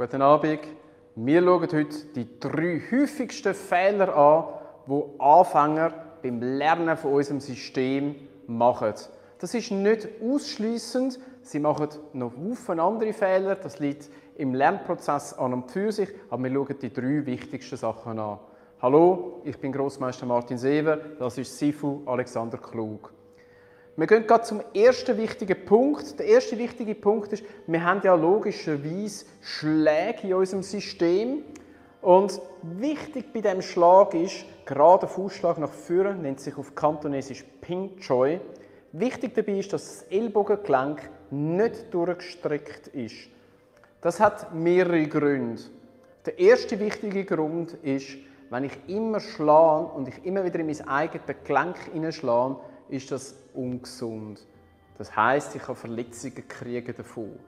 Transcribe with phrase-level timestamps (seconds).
[0.00, 0.60] Guten Abend.
[1.14, 4.44] Wir schauen heute die drei häufigsten Fehler an,
[4.86, 5.92] die Anfänger
[6.22, 8.14] beim Lernen von unserem System
[8.46, 8.94] machen.
[9.38, 11.20] Das ist nicht ausschließend.
[11.42, 13.56] Sie machen noch viele andere Fehler.
[13.56, 14.08] Das liegt
[14.38, 16.08] im Lernprozess an und für sich.
[16.30, 18.38] Aber wir schauen die drei wichtigsten Sachen an.
[18.80, 20.96] Hallo, ich bin Großmeister Martin Sever.
[20.96, 23.12] Das ist Sifu Alexander Klug.
[24.00, 26.18] Wir gehen gerade zum ersten wichtigen Punkt.
[26.18, 31.44] Der erste wichtige Punkt ist, wir haben ja logischerweise Schläge in unserem System.
[32.00, 37.44] Und wichtig bei dem Schlag ist, gerade der Fußschlag nach vorne, nennt sich auf Kantonesisch
[37.60, 38.40] Ping Choi.
[38.92, 43.28] Wichtig dabei ist, dass das Ellbogengelenk nicht durchgestreckt ist.
[44.00, 45.60] Das hat mehrere Gründe.
[46.24, 48.16] Der erste wichtige Grund ist,
[48.48, 52.56] wenn ich immer schlage und ich immer wieder in mein eigenes Gelenk hineinschlage,
[52.90, 54.40] ist das ungesund.
[54.98, 57.38] Das heißt, ich kann Verletzungen kriegen davon.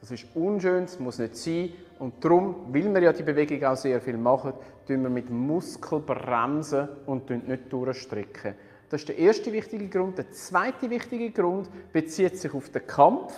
[0.00, 1.72] Das ist unschön, das muss nicht sein.
[1.98, 4.52] Und darum, weil wir ja die Bewegung auch sehr viel machen,
[4.86, 8.54] tun wir mit Muskel bremsen und nicht durchstrecken.
[8.88, 10.16] Das ist der erste wichtige Grund.
[10.18, 13.34] Der zweite wichtige Grund bezieht sich auf den Kampf.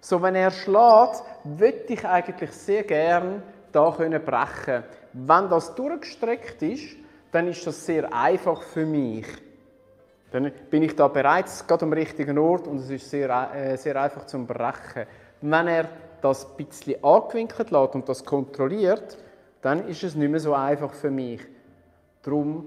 [0.00, 4.82] So, wenn er schlägt, würde ich eigentlich sehr gern da können brechen.
[5.12, 6.96] Wenn das durchgestreckt ist,
[7.30, 9.26] dann ist das sehr einfach für mich.
[10.32, 14.00] Dann bin ich da bereits gerade am richtigen Ort und es ist sehr, äh, sehr
[14.00, 15.06] einfach zum Brechen.
[15.42, 15.88] Wenn er
[16.22, 19.18] das ein bisschen angewinkelt lässt und das kontrolliert,
[19.60, 21.40] dann ist es nicht mehr so einfach für mich.
[22.22, 22.66] Darum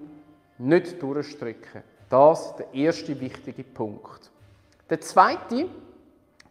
[0.60, 1.84] nicht durchstrecken.
[2.10, 4.30] Das ist der erste wichtige Punkt.
[4.90, 5.68] Der zweite,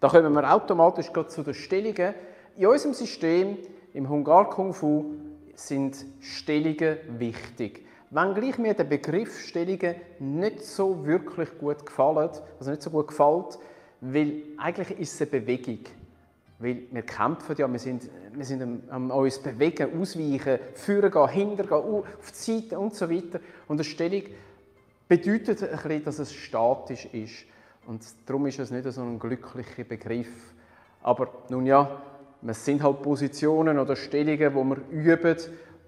[0.00, 2.14] da kommen wir automatisch zu den Stellungen.
[2.56, 3.58] In unserem System,
[3.92, 5.12] im Hungar Kung Fu,
[5.54, 7.86] sind Stellungen wichtig.
[8.14, 13.58] Wenngleich mir der Begriff Stellungen nicht so wirklich gut gefallen, also nicht so gut gefällt,
[14.00, 15.80] weil eigentlich ist es eine Bewegung.
[16.60, 21.28] Weil wir kämpfen ja, wir sind, wir sind am, am uns bewegen, ausweichen, führen gehen,
[21.28, 23.40] hinter gehen, auf die Seite und so weiter.
[23.66, 24.22] Und eine Stellung
[25.08, 27.46] bedeutet ein bisschen, dass es statisch ist.
[27.84, 30.54] Und darum ist es nicht so ein glücklicher Begriff.
[31.02, 32.00] Aber nun ja,
[32.46, 35.36] es sind halt Positionen oder Stellungen, die wir üben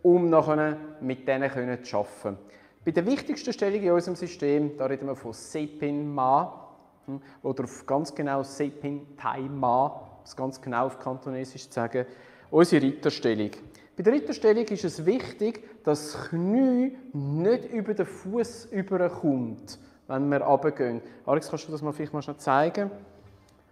[0.07, 2.39] um nachher mit denen zu arbeiten.
[2.85, 6.69] Bei der wichtigsten Stellung in unserem System, da reden wir von Sepin Ma
[7.07, 12.07] hm, oder ganz genau Sepin Tai Ma, um es ganz genau auf Kantonesisch zu sagen,
[12.53, 13.51] unsere Ritterstellung.
[13.97, 20.29] Bei der Ritterstellung ist es wichtig, dass das Knie nicht über den Fuß überkommt, wenn
[20.29, 21.01] wir runtergehen.
[21.25, 22.93] Alex, kannst du das mal vielleicht mal schnell zeigen?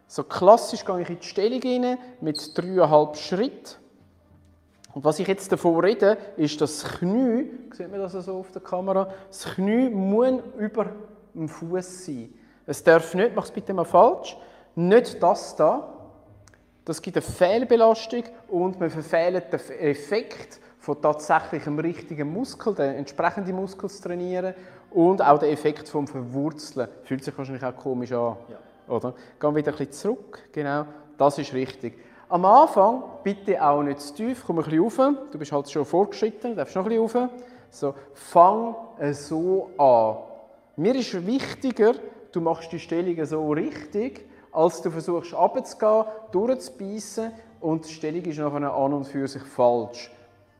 [0.08, 3.83] So klassisch gehe ich in die Stellung rein mit dreieinhalb Schritten.
[4.94, 8.50] Und was ich jetzt davon rede, ist, dass das Knie, sieht man das so auf
[8.52, 10.86] der Kamera, das Knie muss über
[11.34, 12.32] dem Fuß sein.
[12.64, 14.36] Es darf nicht, mach es bitte mal falsch,
[14.76, 15.90] nicht das da.
[16.84, 22.94] Das gibt eine Fehlbelastung und man verfehlt den Effekt von tatsächlich einem richtigen Muskel, den
[22.94, 24.54] entsprechenden Muskel zu trainieren
[24.90, 26.88] und auch den Effekt vom Verwurzeln.
[27.02, 28.36] Fühlt sich wahrscheinlich auch komisch an.
[28.48, 28.94] Ja.
[28.94, 29.14] Oder?
[29.40, 30.38] Gehen wir wieder ein bisschen zurück.
[30.52, 30.84] Genau,
[31.16, 31.98] das ist richtig.
[32.28, 34.96] Am Anfang bitte auch nicht zu tief, komm ein bisschen rauf.
[35.30, 37.30] Du bist halt schon vorgeschritten, du darfst noch ein bisschen rauf.
[37.70, 38.74] So, fang
[39.12, 40.16] so an.
[40.76, 41.94] Mir ist wichtiger,
[42.32, 48.38] du machst die Stellung so richtig, als du versuchst runterzugehen, durchzubeissen und die Stellung ist
[48.38, 50.10] nachher an und für sich falsch.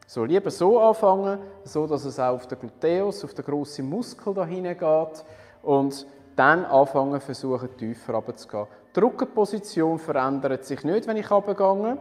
[0.07, 4.35] So, lieber so anfangen, so dass es auch auf den Gluteus, auf den grossen Muskel
[4.35, 5.25] da geht
[5.63, 8.67] und dann anfangen versuchen tiefer runterzugehen.
[8.95, 11.99] Die Rückenposition verändert sich nicht, wenn ich runtergehe.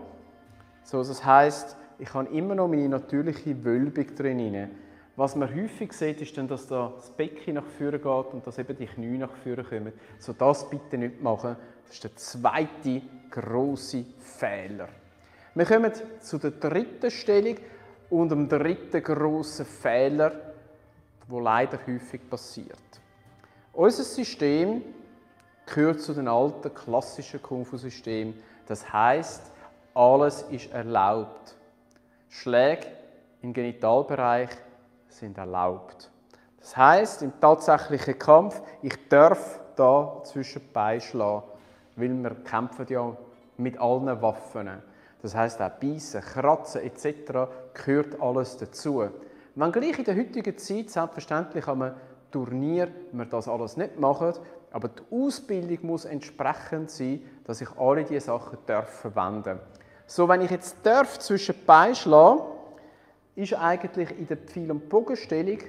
[0.84, 4.70] So, das heisst, ich habe immer noch meine natürliche Wölbung drin.
[5.16, 8.76] Was man häufig sieht, ist dann, dass das Becken nach vorne geht und dass eben
[8.78, 9.94] die Knie nach vorne kommen.
[10.20, 11.56] So das bitte nicht machen.
[11.86, 14.88] Das ist der zweite große Fehler.
[15.56, 17.58] Wir kommen zu der dritten Stellung
[18.10, 20.32] und dem dritten großen Fehler,
[21.28, 22.78] wo leider häufig passiert.
[23.72, 24.82] Unser System
[25.66, 28.42] gehört zu den alten klassischen Kung-Fu-Systemen.
[28.68, 29.52] Das heißt,
[29.94, 31.56] alles ist erlaubt.
[32.30, 32.88] Schläge
[33.42, 34.50] im Genitalbereich
[35.10, 36.10] sind erlaubt.
[36.60, 40.62] Das heißt, im tatsächlichen Kampf, ich darf da zwischen
[41.00, 41.44] schlagen,
[41.96, 43.16] weil wir kämpfen ja
[43.58, 44.70] mit allen Waffen.
[45.22, 47.50] Das heißt auch Beißen, Kratzen etc.
[47.74, 49.10] gehört alles dazu.
[49.56, 51.92] Wenn gleich in der heutigen Zeit selbstverständlich am
[52.34, 54.34] Turnier wir das alles nicht machen,
[54.72, 59.60] aber die Ausbildung muss entsprechend sein, dass ich alle diese Sachen darf verwenden
[60.08, 62.42] So, wenn ich jetzt darf zwischen Beinen schlagen,
[63.36, 65.60] ist eigentlich in der Pfeil- und Bogenstellung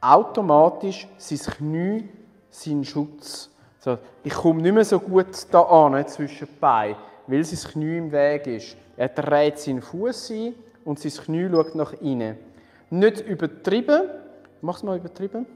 [0.00, 2.08] automatisch sein Knie
[2.50, 3.50] sein Schutz.
[3.80, 6.96] So, ich komme nicht mehr so gut da an zwischen Beinen,
[7.26, 8.76] weil sein Knie im Weg ist.
[8.96, 10.54] Er dreht seinen Fuß ein
[10.84, 12.36] und sein Knie schaut nach innen.
[12.90, 14.02] Nicht übertrieben.
[14.60, 15.46] Mach's mal übertrieben.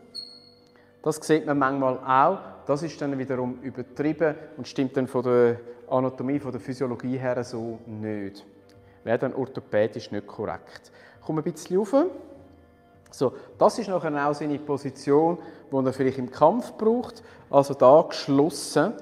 [1.05, 2.39] Das sieht man manchmal auch.
[2.65, 5.61] Das ist dann wiederum übertrieben und stimmt dann von der
[5.91, 8.43] Anatomie, von der Physiologie her so nicht.
[9.05, 10.91] Wäre dann orthopädisch nicht korrekt.
[11.21, 11.95] Komm ein bisschen rauf.
[13.11, 15.37] So, das ist nachher auch seine Position,
[15.71, 17.23] die er vielleicht im Kampf braucht.
[17.51, 18.95] Also da geschlossen.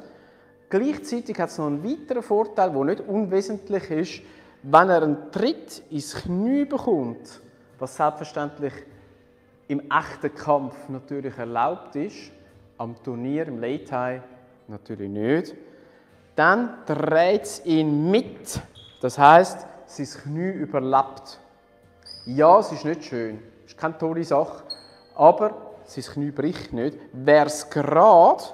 [0.70, 4.22] Gleichzeitig hat es noch einen weiteren Vorteil, der nicht unwesentlich ist.
[4.64, 7.40] Wenn er einen Tritt ins Knie bekommt,
[7.78, 8.72] was selbstverständlich
[9.72, 12.30] im echten Kampf natürlich erlaubt ist,
[12.76, 14.22] am Turnier, im Late
[14.68, 15.54] natürlich nicht,
[16.36, 18.60] dann dreht es ihn mit.
[19.00, 21.40] Das heißt, sein Knie überlebt.
[22.26, 24.62] Ja, es ist nicht schön, es ist keine tolle Sache,
[25.14, 26.98] aber sein Knie bricht nicht.
[27.14, 28.44] Wäre es gerade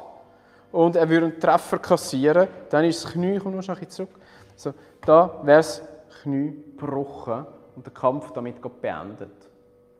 [0.71, 4.11] und er würde einen Treffer kassieren, dann ist das Knie, komm noch ein bisschen zurück,
[4.55, 4.73] so,
[5.05, 5.83] da wäre das
[6.23, 7.45] Knie gebrochen
[7.75, 9.48] und der Kampf damit beendet.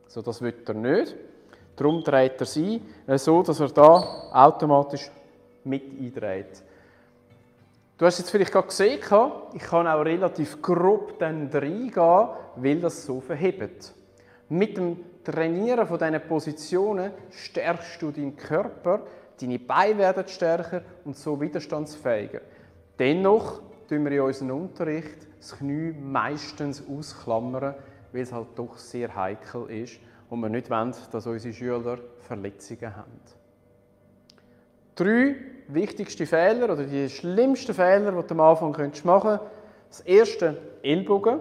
[0.09, 1.15] So, das will er nicht.
[1.75, 5.09] Darum dreht er sie äh, so, dass er da automatisch
[5.63, 6.63] mit eindreht.
[7.95, 8.99] Du hast jetzt vielleicht gerade gesehen,
[9.53, 13.93] ich kann auch relativ grob dann reingehen, weil das so verhebt.
[14.49, 19.01] Mit dem Trainieren von diesen Positionen stärkst du deinen Körper,
[19.39, 22.41] deine Beine werden stärker und so widerstandsfähiger.
[22.97, 27.75] Dennoch tun wir in unserem Unterricht das Knie meistens ausklammern,
[28.11, 32.95] weil es halt doch sehr heikel ist und wir nicht wollen, dass unsere Schüler Verletzungen
[32.95, 33.19] haben.
[34.95, 35.35] Drei
[35.69, 39.05] wichtigste Fehler oder die schlimmsten Fehler, die du am Anfang machen könntest.
[39.89, 41.39] Das erste, Ellbogen.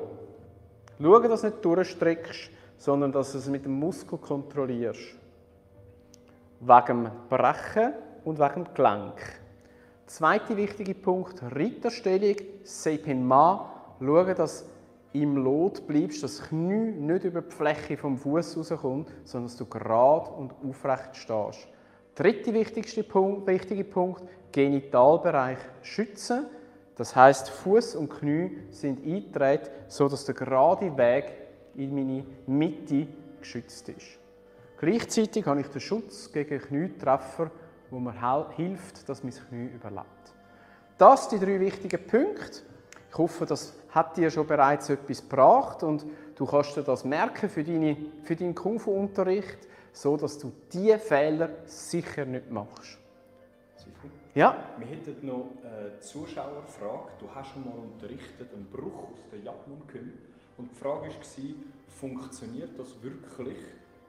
[1.00, 5.16] Schau, dass du nicht durchstreckst, sondern dass du es mit dem Muskel kontrollierst.
[6.60, 7.92] Wegen dem Brechen
[8.24, 9.40] und wegen dem Gelenk.
[10.06, 13.70] Zweiter wichtiger Punkt, Ritterstellung, Seipen Ma.
[14.00, 14.64] Schau, dass
[15.12, 19.56] im Lot bleibst, dass das Knie nicht über die Fläche vom Fuß rauskommt, sondern dass
[19.56, 21.68] du gerade und aufrecht stehst.
[22.14, 24.22] Dritter wichtigste Punkt, wichtiger Punkt,
[24.52, 26.46] Genitalbereich schützen.
[26.96, 31.32] Das heißt, Fuß und Knie sind eingetreten, so dass der gerade Weg
[31.76, 33.06] in meine Mitte
[33.38, 34.18] geschützt ist.
[34.78, 37.50] Gleichzeitig habe ich den Schutz gegen Knietreffer,
[37.90, 40.06] wo mir hilft, dass mein Knie überlebt.
[40.98, 42.62] Das sind die drei wichtigen Punkte.
[43.10, 46.04] Ich hoffe, das hat dir schon bereits etwas gebracht und
[46.36, 49.68] du kannst dir das merken für, deine, für deinen Kung-Fu-Unterricht
[49.98, 52.98] so dass du diese Fehler sicher nicht machst.
[54.34, 54.56] Ja?
[54.78, 57.10] Wir hätten noch eine Zuschauerfrage.
[57.18, 59.82] Du hast schon mal unterrichtet, einen Bruch aus der Japmun
[60.56, 61.54] Und die Frage war,
[61.98, 63.58] funktioniert das wirklich,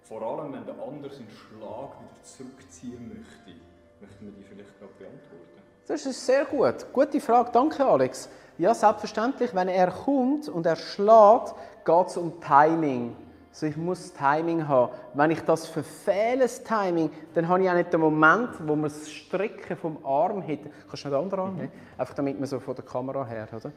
[0.03, 3.59] vor allem wenn der andere seinen Schlag wieder zurückziehen möchte?
[3.99, 5.59] Möchten wir die vielleicht gerade beantworten?
[5.87, 6.85] Das ist sehr gut.
[6.93, 8.29] Gute Frage, danke Alex.
[8.59, 13.15] Ja, selbstverständlich, wenn er kommt und er schlägt, geht es um Timing.
[13.51, 14.91] Also ich muss Timing haben.
[15.13, 18.83] Wenn ich das verfehle, das Timing, dann habe ich auch nicht den Moment, wo man
[18.89, 20.59] das Strecken vom Arm hat.
[20.89, 21.71] Kannst du noch den anderen Arm mhm.
[21.97, 23.71] Einfach damit man so von der Kamera her, oder?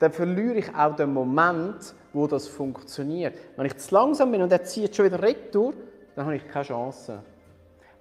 [0.00, 3.38] Dann verliere ich auch den Moment, wo das funktioniert.
[3.56, 5.74] Wenn ich zu langsam bin und er zieht schon wieder retour,
[6.16, 7.20] dann habe ich keine Chance.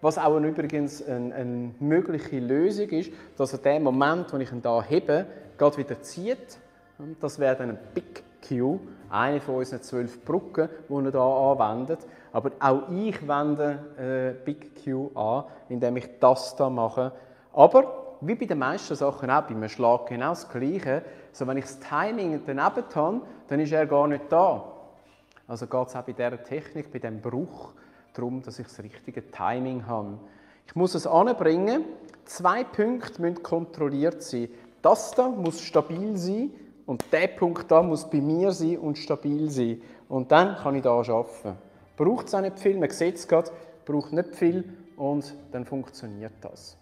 [0.03, 4.61] Was auch übrigens eine, eine mögliche Lösung ist, dass er den Moment, wo ich ihn
[4.61, 5.25] da hebe,
[5.57, 6.57] gerade wieder zieht.
[7.21, 11.97] Das wäre dann ein Big Q, eine von unseren zwölf Brücken, die wir hier anwenden.
[12.33, 17.13] Aber auch ich wende äh, Big Q an, indem ich das hier mache.
[17.53, 21.03] Aber wie bei den meisten Sachen auch, beim Schlag genau das Gleiche.
[21.31, 22.83] Also wenn ich das Timing daneben habe,
[23.47, 24.65] dann ist er gar nicht da.
[25.47, 27.73] Also geht es auch bei dieser Technik, bei diesem Bruch,
[28.13, 30.19] darum, dass ich das richtige Timing habe.
[30.67, 31.85] Ich muss es anbringen.
[32.25, 34.49] Zwei Punkte müssen kontrolliert sein.
[34.81, 36.51] Das hier muss stabil sein
[36.85, 39.81] und der Punkt da muss bei mir sein und stabil sein.
[40.09, 41.57] Und dann kann ich da arbeiten.
[41.95, 43.51] Braucht es auch nicht viel, man sieht es gerade,
[43.85, 44.63] braucht nicht viel
[44.97, 46.77] und dann funktioniert das.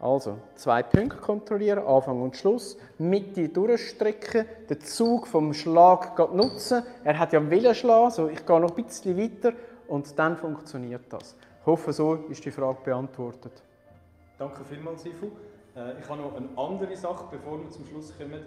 [0.00, 6.82] Also, zwei Punkte kontrollieren, Anfang und Schluss, Mitte durchstrecken, den Zug vom Schlag nutzen.
[7.04, 9.54] Er hat ja einen Willen schlagen, so ich gehe noch ein bisschen weiter
[9.88, 11.36] und dann funktioniert das.
[11.60, 13.62] Ich hoffe, so ist die Frage beantwortet.
[14.38, 15.30] Danke vielmals, Sifu.
[15.76, 18.40] Äh, ich habe noch eine andere Sache, bevor wir zum Schluss kommen.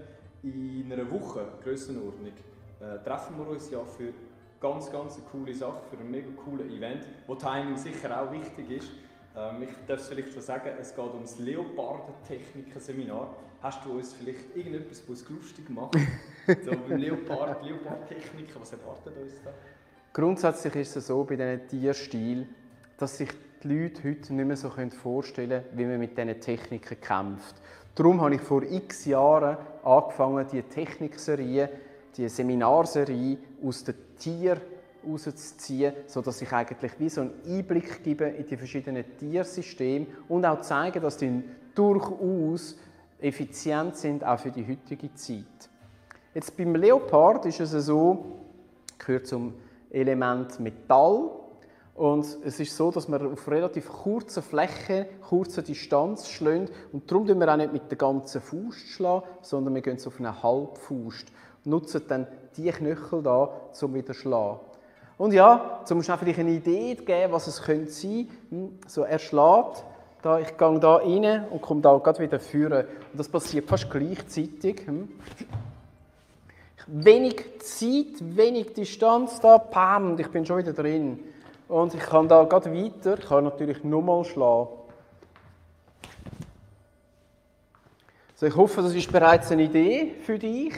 [0.44, 2.32] In einer Woche, Grössenordnung,
[2.79, 4.13] äh, treffen wir uns ja für
[4.60, 8.70] ganz, ganz eine coole Sache, für ein mega cooles Event, wo Timing sicher auch wichtig
[8.70, 8.89] ist.
[9.36, 13.36] Ähm, ich darf es vielleicht so sagen, es geht um das Leopardentechniken-Seminar.
[13.62, 15.96] Hast du uns vielleicht irgendetwas, was lustig macht?
[16.48, 19.51] so beim Leopard, Leopardtechniken, was erwartet uns da?
[20.17, 22.50] Grundsätzlich ist es so bei diesen Tierstilen,
[22.97, 23.29] dass sich
[23.62, 27.55] die Leute heute nicht mehr so vorstellen können, wie man mit diesen Techniken kämpft.
[27.93, 31.69] Darum habe ich vor x Jahren angefangen, die Technikserie,
[32.15, 34.59] die Seminarserie aus den Tieren
[35.07, 40.62] rauszuziehen, sodass ich eigentlich wie so einen Einblick gebe in die verschiedenen Tiersysteme und auch
[40.62, 41.43] zeige, dass die
[41.75, 42.75] durchaus
[43.19, 45.69] effizient sind, auch für die heutige Zeit.
[46.33, 48.39] Jetzt beim Leopard ist es so,
[48.97, 49.53] gehört zum
[49.91, 51.29] Element Metall,
[51.98, 56.72] und es ist so, dass man auf relativ kurzer Fläche, kurzer Distanz schlägt.
[56.94, 60.20] Und darum schlagen wir auch nicht mit der ganzen Faust, schlagen, sondern wir gehen auf
[60.20, 61.32] eine Halbfaust.
[61.65, 63.50] Und nutzen dann diese Knöchel da,
[63.82, 64.60] um wieder zu schlagen.
[65.17, 68.88] Und ja, um schnell vielleicht eine Idee zu geben, was es könnte sein könnte.
[68.88, 69.84] So, er schlägt,
[70.22, 72.86] da, ich gehe da rein und komme da gerade wieder führen.
[73.12, 74.84] Und das passiert fast gleichzeitig.
[76.88, 81.20] Wenig Zeit, wenig Distanz da, pam, und ich bin schon wieder drin.
[81.67, 84.70] Und ich kann da gerade weiter, kann natürlich nochmal schlagen.
[88.36, 90.74] So, ich hoffe, das ist bereits eine Idee für dich,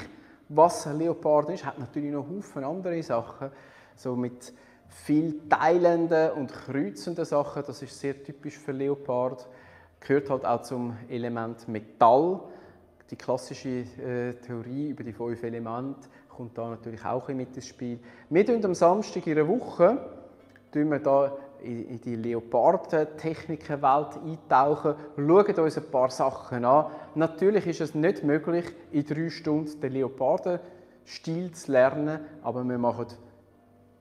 [0.47, 1.65] was ein Leopard ist.
[1.65, 3.51] Hat natürlich noch Haufen andere Sachen,
[3.95, 4.53] so mit
[4.87, 7.63] viel teilenden und kreuzenden Sachen.
[7.67, 9.47] Das ist sehr typisch für Leopard.
[9.99, 12.39] Gehört halt auch zum Element Metall.
[13.09, 17.99] Die klassische äh, Theorie über die fünf Elemente kommt da natürlich auch mit ins Spiel.
[18.29, 19.97] Wir tun am Samstag in einer Woche
[20.71, 26.85] tun wir da in die Leoparden-Techniken-Welt eintauchen, schauen uns ein paar Sachen an.
[27.15, 33.07] Natürlich ist es nicht möglich, in drei Stunden den Leoparden-Stil zu lernen, aber wir machen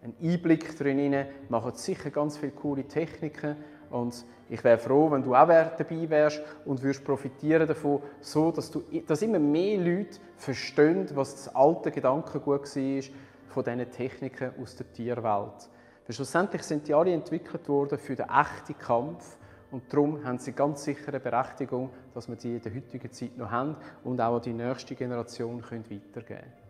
[0.03, 3.57] einen Einblick drin, machen sicher ganz viele coole Techniken
[3.91, 8.71] und ich wäre froh, wenn du auch dabei wärst und würdest profitieren davon, so dass,
[8.71, 13.03] du, dass immer mehr Leute verstehen, was das alte Gedankengut war
[13.49, 15.69] von diesen Techniken aus der Tierwelt.
[16.07, 19.37] Weil schlussendlich sind die alle entwickelt worden für den echten Kampf
[19.71, 23.37] und darum haben sie ganz sicher eine Berechtigung, dass wir die in der heutigen Zeit
[23.37, 26.68] noch haben und auch an die nächste Generation weitergeben können.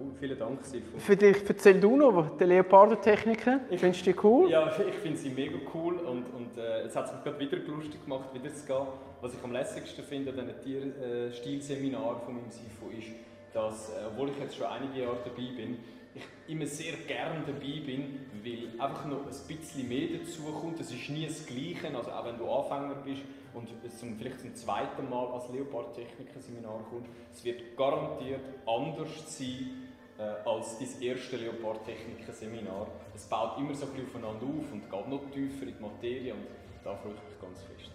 [0.00, 0.98] Cool, vielen Dank, Silvo.
[0.98, 3.60] Für dich, erzähl du noch die Leopardentechniken.
[3.68, 4.50] Findest du die cool?
[4.50, 8.02] Ja, ich finde sie mega cool und, und äh, es hat sich gerade wieder lustig
[8.02, 8.86] gemacht, wieder zu gehen.
[9.20, 13.08] Was ich am lässigsten finde an diesen Tierstilseminar von meinem Sifo ist,
[13.52, 15.76] dass, äh, obwohl ich jetzt schon einige Jahre dabei bin,
[16.14, 20.80] ich immer sehr gerne dabei bin, weil einfach noch ein bisschen mehr dazu kommt.
[20.80, 23.20] Es ist nie das Gleiche, also auch wenn du Anfänger bist
[23.52, 29.89] und zum, vielleicht zum zweiten Mal als Leopard-Techniker-Seminar kommst, es wird garantiert anders sein
[30.20, 32.88] äh, als dein erste Leopard-Techniker-Seminar.
[33.14, 36.34] Es baut immer so ein bisschen aufeinander auf und geht noch tiefer in die Materie
[36.34, 36.46] und
[36.84, 37.90] da freue ich mich ganz fest.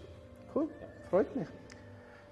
[0.52, 0.86] Cool, ja.
[1.08, 1.46] freut mich.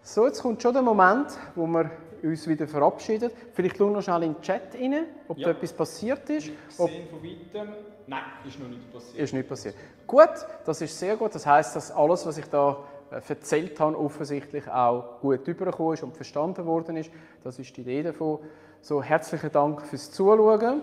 [0.03, 1.91] So, jetzt kommt schon der Moment, wo wir
[2.25, 3.31] uns wieder verabschieden.
[3.53, 5.47] Vielleicht schauen wir noch schnell in den Chat rein, ob ja.
[5.47, 6.49] da etwas passiert ist.
[6.49, 7.75] Ich sehe von weitem,
[8.07, 9.19] nein, ist noch nicht passiert.
[9.23, 9.75] Ist nicht passiert.
[10.07, 11.35] Gut, das ist sehr gut.
[11.35, 12.79] Das heißt, dass alles, was ich da
[13.11, 17.11] äh, erzählt habe, offensichtlich auch gut übergekommen ist und verstanden worden ist.
[17.43, 18.41] Das ist die Idee davon.
[18.85, 20.83] So, herzlichen Dank fürs Zuschauen.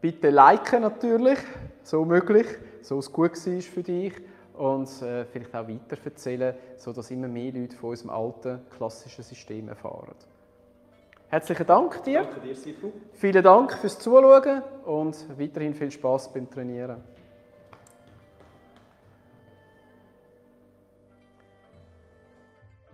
[0.00, 1.38] Bitte liken natürlich,
[1.82, 2.46] so möglich,
[2.80, 4.14] so es gut war für dich
[4.56, 9.68] und äh, vielleicht auch weiter erzählen, sodass immer mehr Leute von unserem alten klassischen System
[9.68, 10.14] erfahren.
[11.28, 12.22] Herzlichen Dank dir.
[12.22, 12.92] Danke dir, Sifu.
[13.12, 16.96] Vielen Dank fürs Zuschauen und weiterhin viel Spaß beim Trainieren.